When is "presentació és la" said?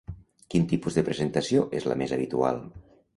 1.09-1.99